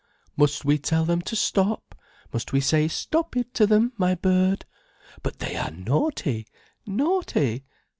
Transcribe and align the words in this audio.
"Must 0.35 0.65
we 0.65 0.79
tell 0.79 1.05
them 1.05 1.21
to 1.21 1.35
stop, 1.35 1.93
must 2.33 2.51
we 2.51 2.59
say 2.59 2.87
'stop 2.87 3.37
it' 3.37 3.53
to 3.53 3.67
them, 3.67 3.93
my 3.99 4.15
bird? 4.15 4.65
But 5.21 5.37
they 5.37 5.55
are 5.55 5.69
naughty, 5.69 6.47
naughty! 6.87 7.65